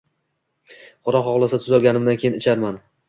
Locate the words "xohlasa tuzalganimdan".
1.27-2.19